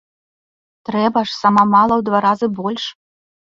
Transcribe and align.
Трэба 0.89 1.19
ж 1.29 1.35
сама 1.41 1.67
мала 1.77 1.93
ў 2.01 2.11
два 2.11 2.19
разы 2.29 2.53
больш. 2.65 2.83